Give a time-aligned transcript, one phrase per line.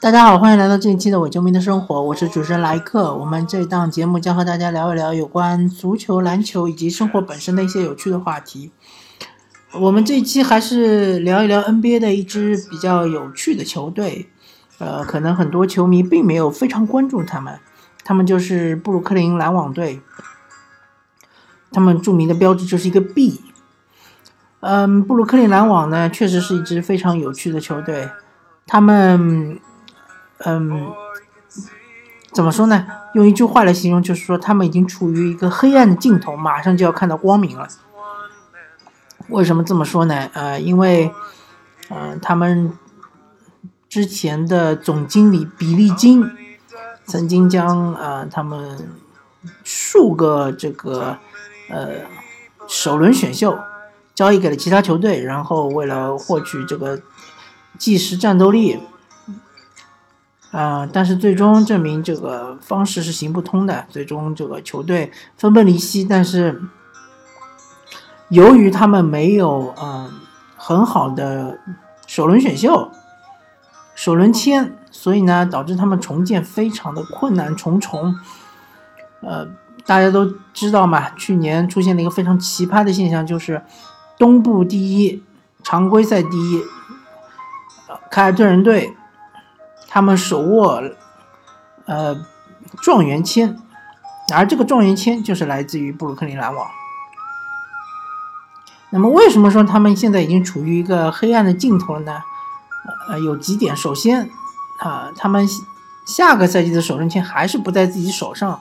[0.00, 3.14] 大家好，欢迎来到这一期的伪球迷的生活，我是主持人莱克。
[3.14, 8.72] 我们这档节目将和大家聊一聊有关足球、篮球以及生活本身的一些有趣的话题。
[9.72, 14.30] 我们这一期还是聊一聊 NBA 的一支比较有趣的球队，
[14.78, 17.60] 呃，可能很多球迷并没有非常关注他们，
[18.04, 20.00] 他们就是布鲁克林篮网队。
[21.70, 23.40] 他们著名的标志就是一个 B。
[24.60, 28.08] 嗯，布鲁克林篮网呢，确实是一支非常有趣的球队。
[28.66, 29.60] 他们，
[30.38, 30.92] 嗯，
[32.32, 32.86] 怎么说呢？
[33.14, 37.68] 用一句话来形容，就是说他们已经处于一个黑暗的尽头，马上就要看到光明了。
[39.28, 40.28] 为什么这么说呢？
[40.32, 41.12] 呃，因为，
[41.88, 42.72] 呃，他们
[43.88, 46.28] 之前的总经理比利金
[47.04, 48.88] 曾经将呃他们
[49.62, 51.18] 数个这个
[51.68, 52.00] 呃
[52.66, 53.58] 首轮选秀
[54.14, 57.00] 交易给了其他球队，然后为了获取这个
[57.78, 58.80] 即时战斗力，
[60.50, 66.04] 啊、但是最终证明这个方式是行不通的，最终这个球队分崩离析。
[66.04, 66.60] 但是
[68.28, 70.10] 由于他们没有嗯、
[70.56, 71.58] 很好的
[72.06, 72.90] 首轮选秀、
[73.94, 78.16] 首轮签，所以呢导致他们重建非常的困难重重。
[79.20, 79.46] 呃，
[79.88, 83.62] 大家都知道嘛，去年出现了一个非常奇葩的现象，就是
[84.18, 85.24] 东部第一、
[85.62, 86.62] 常规赛第一，
[88.10, 88.94] 凯尔特人队，
[89.88, 90.82] 他们手握
[91.86, 92.14] 呃
[92.82, 93.56] 状元签，
[94.34, 96.68] 而这个状元签就是来自于布鲁克林篮网。
[98.90, 102.22] 那么，为什么说他们现在已经处于一个黑暗的尽头了呢？
[103.08, 103.74] 呃，有几点。
[103.74, 104.28] 首先，
[104.80, 105.48] 啊、他们
[106.04, 108.60] 下个赛季的首轮签还是不在自己手上，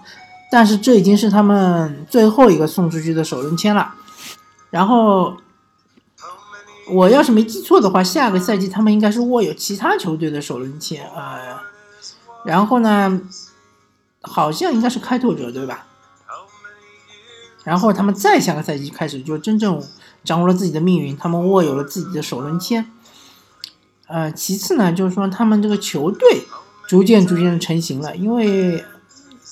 [0.52, 3.94] 但是这已经是他们最后一个送出去的首轮签了。
[4.70, 5.38] 然后，
[6.90, 11.60] 我要是没记错的话，下个赛季他们应该是握有其他球队的首轮签啊、呃
[12.46, 13.22] 然后呢，
[14.22, 15.86] 好像应该是开拓者对吧？
[17.66, 19.84] 然后他们再下个赛季开始就真正
[20.24, 22.90] 掌握了自己的命运，他们握有了自己的首轮签。
[24.08, 26.46] 呃，其次呢，就是说他们这个球队
[26.88, 28.86] 逐渐逐渐的成型了，因为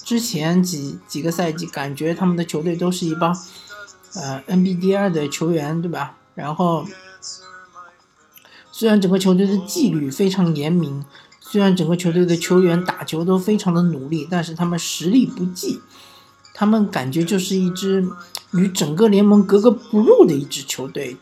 [0.06, 3.36] 之前几几个赛季感觉他们的球队都是一帮
[4.14, 6.16] 呃 NBDR 的球员，对吧？
[6.36, 6.86] 然后
[8.72, 11.04] 虽然整个球队的纪律非常严明，
[11.40, 15.82] 虽然整个球队的球员打球都非常的努力，但是他们实力不济，
[16.54, 18.08] 他们感觉就是一支
[18.54, 21.18] 与整个联盟格格不入的一支球队。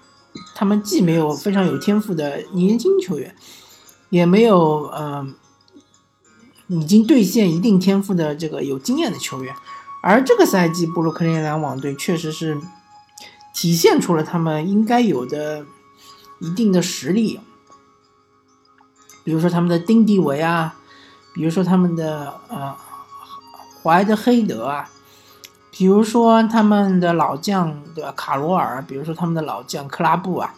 [0.54, 3.34] 他们既没有非常有天赋的年轻球员，
[4.10, 5.26] 也没有呃
[6.80, 9.56] 已经兑现一定天赋的这个有经验的球员。
[10.02, 12.60] 而这个赛季布鲁克林篮网队确实是
[13.54, 15.66] 体现出了他们应该有的
[16.40, 17.40] 一定的实力，
[19.24, 20.76] 比如说他们的丁迪维啊，
[21.34, 22.76] 比如说他们的呃
[23.82, 24.90] 怀德黑德啊，
[25.72, 30.56] 比如说他们的老将对吧卡罗尔，比如说他们的老将克拉布啊，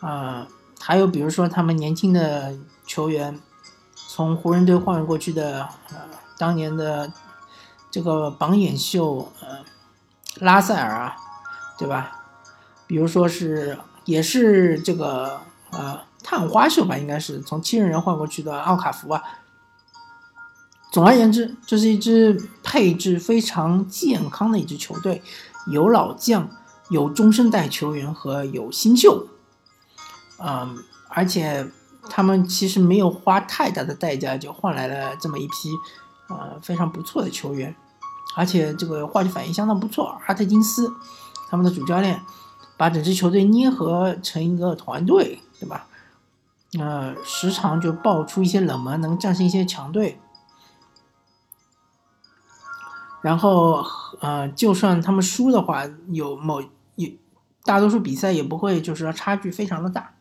[0.00, 0.46] 啊、
[0.78, 2.54] 还有比如说他们年轻的
[2.86, 3.40] 球员，
[4.14, 5.96] 从湖人队换过去的呃
[6.36, 7.10] 当年的
[7.90, 9.64] 这个榜眼秀呃
[10.36, 11.16] 拉塞尔啊，
[11.78, 12.20] 对吧？
[12.86, 15.40] 比如说是也是这个
[15.70, 19.22] 呃探花秀吧，应该是从七人人换过去的奥卡福啊。
[20.90, 25.22] 总而言之，这是一支配置非常健康的一支球队，
[25.68, 26.50] 有老将，
[26.90, 29.26] 有中生代球员和有新秀，
[30.38, 30.76] 嗯，
[31.08, 31.66] 而且
[32.10, 35.70] 他们其实没有花太大的代价就换来了这么一批
[36.28, 37.74] 呃非常不错的球员，
[38.36, 40.20] 而且这个化学反应相当不错。
[40.26, 40.92] 阿特金斯
[41.48, 42.20] 他们的主教练
[42.76, 45.86] 把整支球队捏合成一个团队，对吧？
[46.78, 50.18] 呃，时常就爆出一些冷门，能战胜一些强队。
[53.20, 53.84] 然后，
[54.20, 56.62] 呃，就算他们输的话，有某
[56.96, 57.08] 有
[57.62, 60.14] 大多数比赛也不会就是说差距非常的大，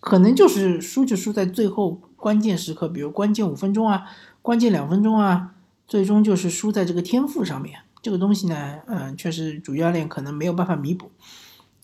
[0.00, 4.04] 可能就是输就输在最后关键时刻，比如关键五分钟啊，
[4.42, 5.54] 关键两分钟啊，
[5.86, 7.80] 最终就是输在这个天赋上面。
[8.02, 11.10] 这个东西呢，嗯、确实主教练可能没有办法弥补，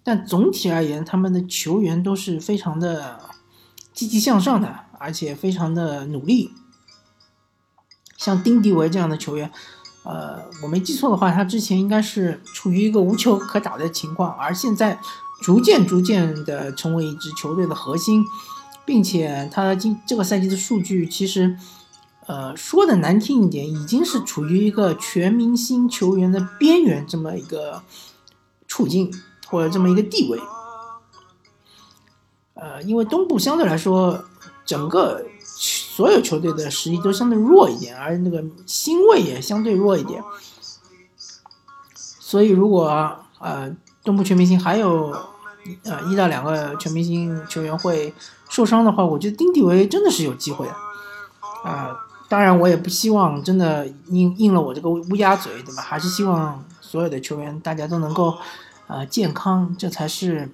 [0.04, 3.18] 但总体而言，他们的球员都是非常的
[3.92, 6.52] 积极向上的，而且非常的努力。
[8.16, 9.50] 像丁迪维这样的球员，
[10.04, 15.00] 呃，我没记错的话，他之前应该是处于一个无球可打的情况，而现在
[15.42, 18.24] 逐渐逐渐的成为一支球队的核心，
[18.84, 21.56] 并且他今这个赛季的数据其实
[22.26, 27.82] 呃，说的难听一点，已经是处于一个全明星球员的边缘这么一个
[28.68, 29.12] 处境
[29.48, 30.38] 或者这么一个地位。
[32.54, 34.24] 呃，因为东部相对来说，
[34.64, 40.22] 整个所有球队的实力都相对弱一点，而那个星位也相对弱一点。
[41.96, 43.74] 所以，如果呃
[44.04, 45.12] 东部全明星还有
[45.84, 48.12] 呃一到两个全明星球员会
[48.48, 50.72] 受伤的话，我觉得丁蒂维真的是有机会的
[51.70, 51.96] 啊。
[52.28, 55.82] 当然，我也不希望真的应应了我这个乌鸦嘴，对吧？
[55.82, 58.38] 还是希望所有的球员大家都能够
[58.86, 60.50] 呃健康，这才是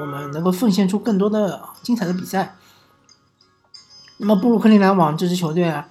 [0.00, 2.56] 我们能够奉献出更多的精彩的比赛。
[4.16, 5.86] 那么布鲁克林篮网这支球队啊，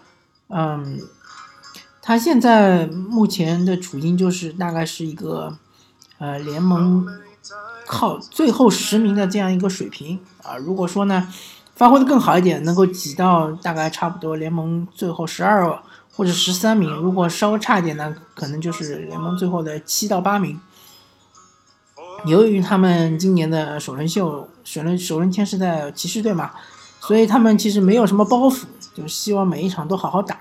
[0.49, 0.99] 嗯，
[2.01, 5.57] 他现在目前的处境就是大概是一个
[6.17, 7.07] 呃联盟
[7.85, 10.57] 靠最后十名的这样一个水平啊。
[10.57, 11.27] 如果说呢？
[11.75, 15.77] 发挥的更好一点，能够挤到大概差不多联盟最后十二
[16.11, 16.89] 或者十三名。
[16.91, 20.59] 如果稍微差一点呢，可能就是联盟最后的七到八名。
[22.25, 26.49] 由于他们今年的首轮秀首轮首轮签是在骑士队嘛，
[26.99, 28.63] 所以他们其实没有什么包袱，
[28.95, 30.35] 就希望每一场都好好打，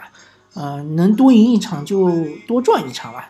[0.54, 2.10] 呃，能多赢一场就
[2.48, 3.28] 多赚一场吧。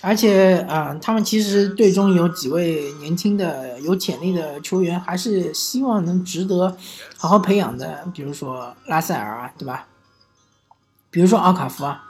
[0.00, 6.76] 而且啊，他们其实队中有几位年轻的、有潜力的球员，还是希望能值得
[7.16, 8.06] 好好培养的。
[8.14, 9.88] 比如说拉塞尔啊，对吧？
[11.10, 12.04] 比如说奥卡福啊，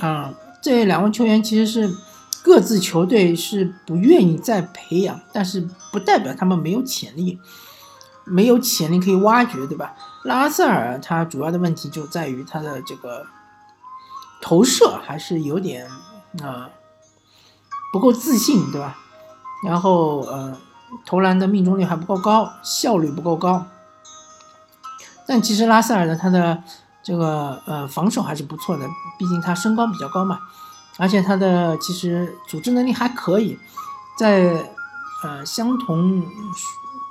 [0.00, 1.94] 嗯，这两位球员其实是
[2.42, 7.38] 各自球队是不愿意再培养，但是不代表他们没有潜力，
[8.24, 9.94] 没有潜力可以挖掘，对吧？
[10.24, 13.26] 拉塞尔他主要的问题就在于他的这个
[14.40, 15.86] 投射还是有点。
[16.42, 16.70] 啊，
[17.92, 18.96] 不够自信，对吧？
[19.66, 20.56] 然后呃，
[21.04, 23.66] 投篮的命中率还不够高，效率不够高。
[25.26, 26.62] 但其实拉塞尔的他的
[27.02, 28.86] 这个呃防守还是不错的，
[29.18, 30.38] 毕竟他身高比较高嘛，
[30.98, 33.58] 而且他的其实组织能力还可以，
[34.16, 34.64] 在
[35.22, 36.24] 呃相同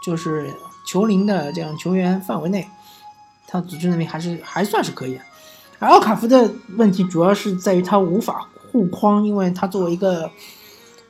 [0.01, 0.55] 就是
[0.85, 2.67] 球龄的这样球员范围内，
[3.47, 5.19] 他组织能力还是还算是可以。
[5.77, 8.47] 而奥卡福的问题主要是在于他无法。
[8.71, 10.31] 护框，因为他作为一个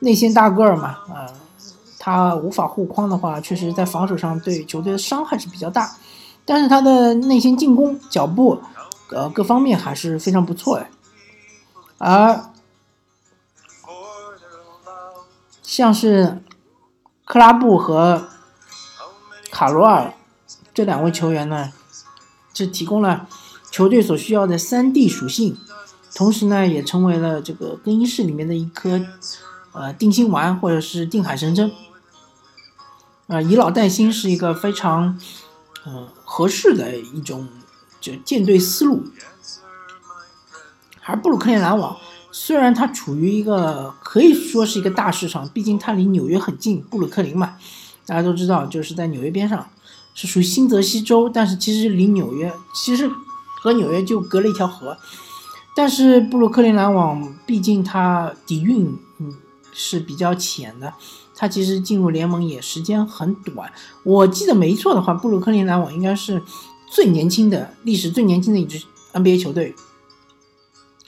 [0.00, 1.26] 内线大个儿嘛，啊，
[1.98, 5.90] 他无法护框的话，确实在防守上对球队的伤害是比较大。
[6.44, 8.60] 但是他的内线进攻脚步，
[9.10, 10.86] 呃，各方面还是非常不错的。
[11.98, 12.50] 而
[15.62, 16.42] 像是
[17.24, 18.28] 克拉布和
[19.50, 20.12] 卡罗尔
[20.72, 21.70] 这两位球员呢，
[22.54, 23.28] 是提供了
[23.70, 25.56] 球队所需要的三 D 属性。
[26.14, 29.00] 同时呢，也成为了这个更衣室里面的一颗，
[29.72, 31.70] 呃，定心丸或者是定海神针，
[33.28, 35.18] 啊，以老带新是一个非常，
[35.84, 37.48] 呃，合适的一种
[38.00, 39.04] 就舰队思路。
[41.04, 41.96] 而布鲁克林篮网
[42.30, 47.56] 虽然它处于一个可以说是一个大市场，毕竟它离纽约很近，布鲁克林嘛，
[48.04, 49.68] 大家都知道就是在纽约边上，
[50.14, 53.10] 是属于新泽西州，但是其实离纽约其实
[53.62, 54.98] 和纽约就隔了一条河。
[55.80, 59.32] 但是布鲁克林篮网毕竟它底蕴嗯
[59.72, 60.92] 是比较浅的，
[61.34, 63.72] 它其实进入联盟也时间很短。
[64.02, 66.42] 我记得没错的话，布鲁克林篮网应该是
[66.90, 68.84] 最年轻的历史最年轻的一支
[69.14, 69.74] NBA 球队，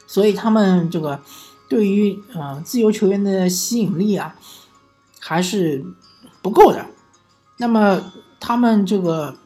[0.07, 1.21] 所以他们这个
[1.69, 4.35] 对于呃自由球员的吸引力啊
[5.21, 5.85] 还是
[6.41, 6.87] 不够的。
[7.59, 9.37] 那么他们这个。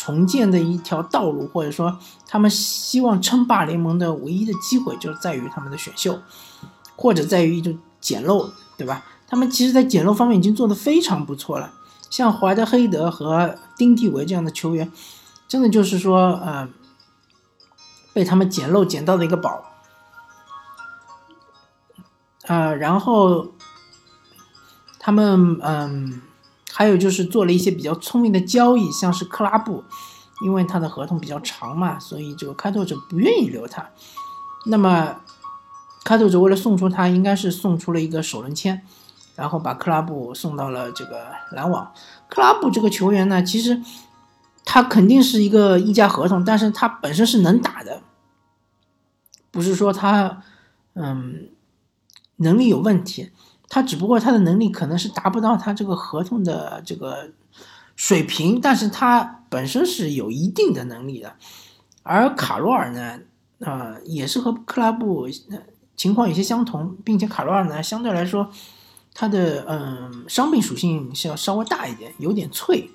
[0.00, 6.18] 重建的一条道路，或者说他们希望称霸联盟的唯一的机会，就在于他们的选秀，
[6.96, 9.04] 或者在于一种捡漏，对吧？
[9.28, 11.74] 他们其实，在捡漏方面已经做得非常不错了。
[12.08, 14.90] 像怀德黑德和丁蒂维这样的球员，
[15.46, 16.66] 真的就是说，呃，
[18.14, 19.62] 被他们捡漏捡到的一个宝。
[22.46, 23.48] 啊，然后
[24.98, 26.22] 他们，嗯。
[26.80, 29.84] 还有就是做了一些比较聪明的交易，像是克拉布，
[30.42, 33.90] 因为他的合同比较长嘛，所以这个开拓者不愿意留他。
[34.64, 35.16] 那么，
[36.04, 38.80] 开拓者为了送出他，应该是送出了一个首轮签，
[39.36, 41.92] 然后把克拉布送到了这个篮网。
[42.30, 43.82] 克拉布这个球员呢，其实
[44.64, 48.00] 他肯定是一个溢价合同，但是他本身是能打的，
[49.50, 50.42] 不是说他
[50.94, 51.50] 嗯
[52.36, 53.32] 能力有问题。
[53.72, 57.30] 他只不过他的能力可能是达不到他这个合同的这个
[57.94, 61.36] 水平，但是他本身是有一定的能力的。
[62.02, 63.20] 而卡罗尔呢，
[63.60, 65.28] 呃，也是和克拉布
[65.94, 68.50] 情况有些相同，并且卡罗尔呢，相对来说，
[69.14, 72.90] 他的嗯伤病属性是要稍微大一点，有点脆。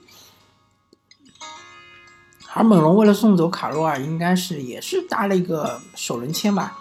[2.54, 6.78] 而猛龙为了送走卡罗尔，应该是也是搭了一个首轮签吧，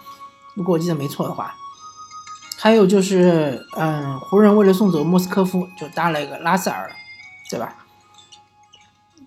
[0.54, 1.54] 如果我记得没错的话。
[2.64, 6.90] 还有就是，嗯，湖人为了送走莫斯科夫，就搭了一个拉塞尔，
[7.50, 7.76] 对吧？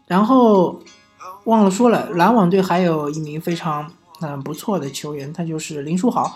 [0.08, 0.82] 然后
[1.44, 3.91] 忘了说了，篮网队还有一名非常
[4.22, 6.36] 嗯不错的球员，他就是林书豪。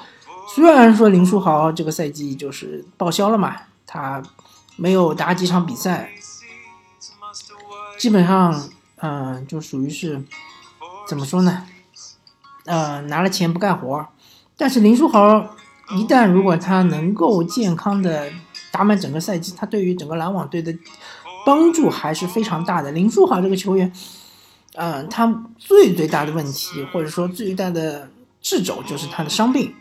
[0.53, 3.55] 虽然说林书豪这个赛季就是报销了嘛，
[3.87, 4.21] 他
[4.75, 6.11] 没有打几场比赛，
[7.97, 10.21] 基本上嗯就属于是
[11.07, 11.65] 怎么说呢？
[12.65, 14.07] 呃，拿了钱不干活。
[14.55, 15.55] 但是林书豪
[15.95, 18.29] 一旦如果他能够健康的
[18.71, 20.75] 打满整个赛季，他对于整个篮网队的。
[21.43, 22.91] 帮助还是非常大的。
[22.91, 23.91] 林书豪这个球员，
[24.75, 28.11] 嗯，他最最大的问题，或者说最大的
[28.43, 29.73] 掣肘就是他的伤病。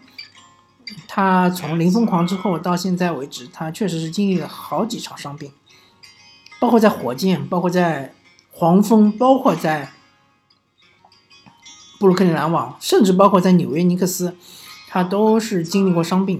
[1.06, 5.52] 他从零疯狂之后到现在为止，他确实是经历了好几场伤病，
[6.58, 8.14] 包括在火箭，包括在
[8.50, 9.90] 黄蜂，包括在
[11.98, 14.34] 布鲁克林篮网，甚至包括在纽约尼克斯，
[14.90, 16.38] 他都是经历过伤病。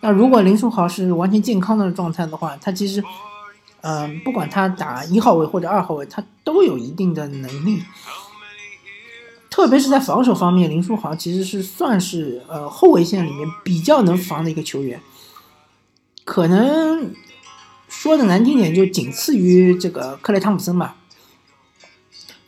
[0.00, 3.04] 那如果林书豪是完全健康的状态的话，他其实。
[3.82, 7.82] 嗯，不管他打一号位或者二号位，他都有一定的能力。
[9.48, 15.00] 特别是在防守方面，林书豪其实是算是呃后卫线里面比较能防的一个球员。
[16.26, 17.14] 可能
[17.88, 20.96] 说的难听点，就仅次于这个克雷汤普森吧。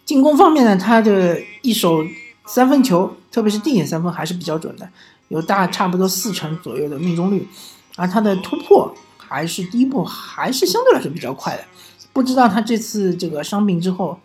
[0.04, 2.04] 进攻方面呢，他的一手
[2.44, 4.90] 三分球，特别是定点三分还是比较准的，
[5.32, 7.48] 有大差不多四成左右的命中率，
[7.96, 8.94] 而他的突破。
[9.34, 11.64] 还是第一步还是相对来说比较快的，
[12.12, 14.20] 不知道他这次这个伤病之后，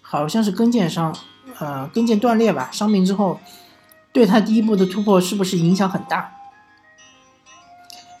[0.00, 1.14] 好像是跟腱伤，
[1.58, 2.70] 呃，跟腱断裂吧。
[2.72, 3.38] 伤病之后，
[4.10, 6.32] 对他第一步的突破是不是影响很大？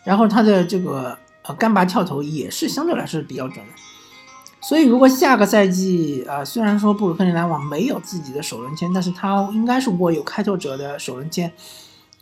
[0.04, 3.72] 然后他的这个呃干拔跳投也是相对来说比较准的。
[4.60, 11.50] 所以如果下个赛季啊，虽然说布鲁克林篮网没有自己的首轮签，但是他应该是握有开拓者的首轮签，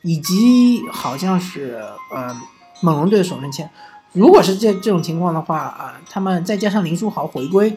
[0.06, 1.82] 以及好像是
[2.12, 2.32] 呃
[2.80, 3.68] 猛龙队的首轮签。
[4.12, 7.76] 如果是这这种情况的话啊，他们再加上林书豪回归，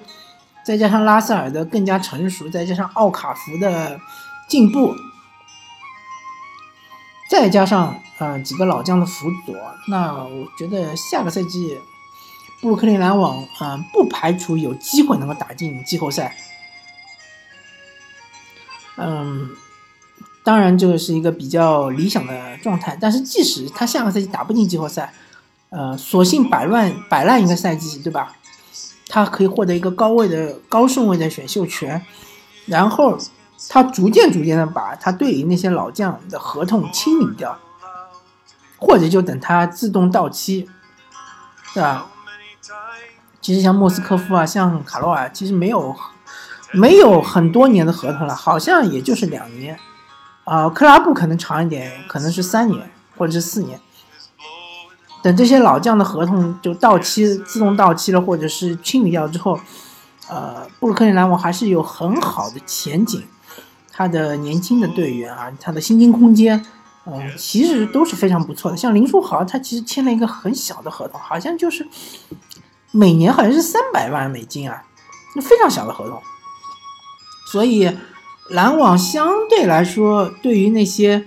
[0.64, 4.00] 再加上拉塞尔的更加成熟，再加上奥卡福的
[4.48, 4.94] 进步，
[7.30, 9.56] 再加上呃几个老将的辅佐，
[9.88, 11.78] 那我觉得下个赛季
[12.62, 16.38] 布鲁克林篮网啊不排除有机会能够打进季后赛。
[19.02, 19.50] 嗯，
[20.50, 25.14] 当然这个是一个比较理想的状态，但是即使他下个赛季打不进季后赛。
[25.70, 28.36] 呃，索性摆乱摆烂一个赛季，对吧？
[29.08, 32.04] 他可以获得一个高位的高顺位的选秀权，
[32.66, 33.16] 然后
[33.70, 37.56] 他逐渐逐渐的把他队里那些老将的合同清理掉，
[38.78, 40.68] 或者就等他自动到期，
[41.76, 42.08] 对吧？
[43.40, 45.96] 其实像莫斯科夫啊，像卡罗尔，其实没有
[46.72, 49.80] 没有很多年的合同了，好像也就是两年，
[50.50, 53.80] 啊，克拉布可能长一点，可能是三年或者是四年。
[55.22, 59.60] 等这些老将的合同就到期，自动到期了，或者是清理掉之后，
[60.28, 63.24] 呃，布鲁克林篮网还是有很好的前景。
[63.92, 66.66] 他的年轻的队员啊，他的薪金空间，
[67.06, 68.78] 嗯，其实都是非常不错的。
[68.78, 71.88] 像林书豪，他其实签了一个很小的合同，好像就是
[72.92, 74.84] 每年好像是三百万美金啊，
[75.36, 76.20] 那非常小的合同。
[77.52, 77.96] 所以，
[78.50, 81.26] 篮网相对来说，对于那些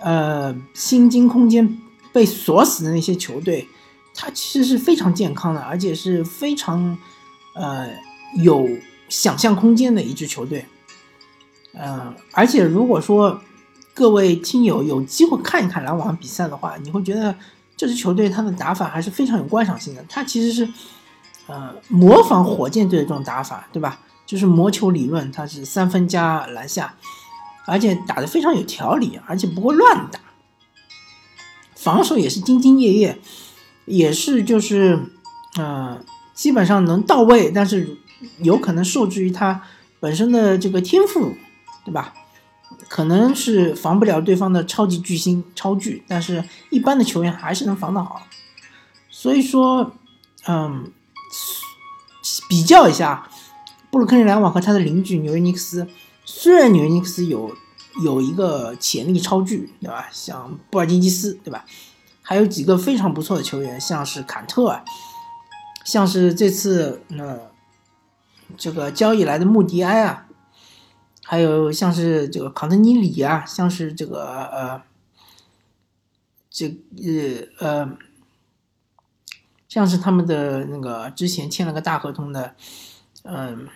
[0.00, 1.78] 呃薪金空间。
[2.14, 3.66] 被锁死的那些球队，
[4.14, 6.96] 它其实是非常健康的，而且是非常，
[7.56, 7.88] 呃，
[8.36, 8.68] 有
[9.08, 10.64] 想象空间的一支球队。
[11.72, 13.40] 嗯，而且如果说
[13.92, 17.34] 各位听友有机会看一看篮网比赛的话，你会觉得
[17.76, 20.04] 这支球队它的打法还是非常有观赏性的。
[20.08, 20.72] 它其实是，
[21.48, 23.98] 呃，模仿火箭队的这种打法，对吧？
[24.34, 26.92] 就是魔球理论，它是三分加篮下，
[27.66, 30.18] 而且打得非常有条理，而且不会乱打。
[31.76, 33.20] 防守也是兢兢业业，
[33.84, 34.98] 也是就是，
[35.56, 37.96] 呃，基本上能到位，但是
[38.38, 39.62] 有可能受制于他
[40.00, 41.36] 本身的这个天赋，
[41.84, 42.12] 对吧？
[42.88, 48.20] 可能是防不了对方的超级巨星超巨，但是一般的球员还是能防得好。
[49.08, 49.92] 所以说，
[50.48, 50.90] 嗯，
[52.48, 53.28] 比较一下
[53.94, 55.86] 布鲁克林篮网和他的邻居纽约尼克斯，
[56.24, 57.54] 虽然纽约尼克斯有。
[58.02, 60.08] 有一个潜力超巨，对吧？
[60.10, 61.64] 像布尔津基斯，对吧？
[62.22, 64.84] 还有几个非常不错的球员，像是坎特啊，
[65.84, 67.52] 像是这次呃
[68.56, 70.26] 这个交易来的穆迪埃啊，
[71.22, 74.82] 还有像是这个康特尼里啊，像是这个呃
[76.50, 76.66] 这
[77.60, 77.96] 呃呃
[79.68, 82.56] 像是他们的那个之前签了个大合同的，
[83.22, 83.68] 嗯。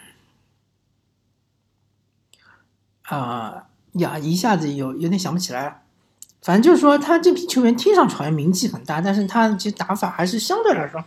[3.09, 5.77] 啊呀，一下子有有点想不起来了。
[6.43, 11.03] 反正就是说，他这批球员听上去好像名气很大，但是他其实打法还是相对来说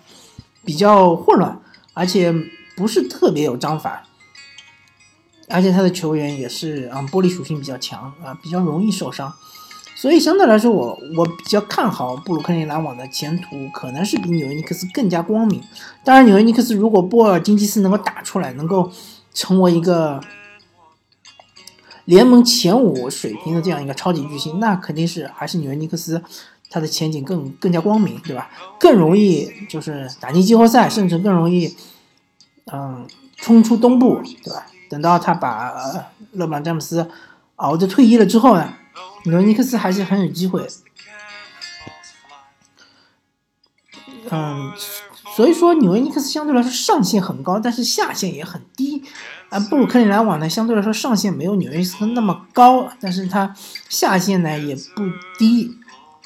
[0.65, 1.59] 比较混乱，
[1.93, 2.33] 而且
[2.75, 4.03] 不是特别有章法。
[5.47, 9.33] 而且他的球员也是啊，玻璃属性比较强啊，比较容易受伤。
[9.95, 15.61] 所以相对来说，我我比较看好布鲁克林篮网的前途，可能是比纽约尼克斯更加光明。
[16.03, 18.91] 当然，纽约尼克斯如果波尔津吉斯能够打出来，能够
[19.33, 20.19] 成为一个
[22.05, 26.21] 联盟前五水平的这样一个超级巨星，那肯定是还是纽约尼克斯
[26.69, 28.49] 他的前景更更加光明，对吧？
[28.79, 31.75] 更容易就是打进季后赛，甚至更容易
[32.71, 34.65] 嗯冲出东部，对吧？
[34.89, 35.73] 等到他把
[36.33, 37.09] 勒布朗詹姆斯
[37.57, 38.73] 熬着退役了之后呢，
[39.25, 40.67] 纽约尼克斯还是很有机会。
[44.29, 44.71] 嗯，
[45.35, 49.03] 所以说纽约尼克斯相对来说上限很高，但是下限也很低。
[49.49, 53.53] 啊，布鲁克林篮网呢，相对来说上限没有纽约尼克斯那么高，但是它
[53.89, 55.03] 下限呢也不
[55.37, 55.75] 低，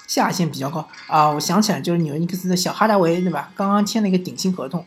[0.08, 1.30] 下限比较高啊。
[1.32, 3.50] 我想起来，就是纽约尼克斯的小哈达维，对吧？
[3.56, 4.86] 刚刚签了一个顶薪合同，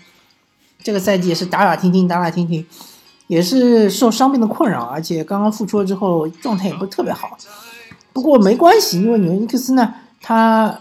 [0.83, 2.65] 这个赛季也是打打停停，打打停停，
[3.27, 7.37] 也是受伤病的困扰，而且刚刚复出了之后状态也不是特别好。
[8.13, 10.81] 不过没关系，因为纽约尼克斯呢，他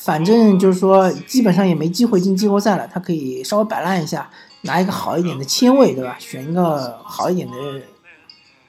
[0.00, 4.28] 反正就是说基本上也没机会进季后赛了，他可以稍微摆烂一下。
[4.62, 6.16] 拿一个好一点的签位，对吧？
[6.18, 7.54] 选一个好一点的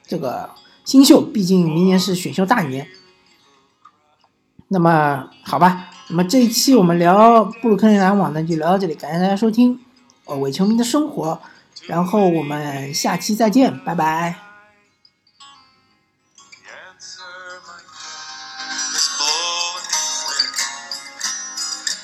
[0.06, 0.48] 这个
[0.86, 2.88] 新秀，毕竟明年是选秀大年。
[4.68, 9.78] 那么好吧，那么这一期我们聊布鲁克林篮网呢，就聊到这里，感谢大家收听
[10.24, 11.38] 哦，伪球迷的生活，
[11.86, 14.36] 然后我们下期再见，拜拜。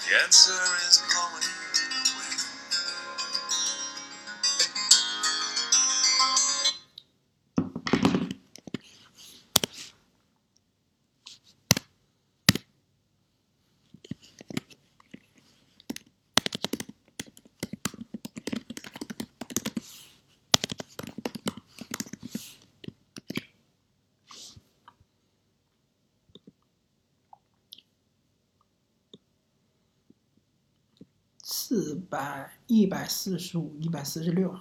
[0.08, 0.52] The answer
[0.88, 1.27] is no.
[31.69, 34.59] 四百一百四十五，一百四十六。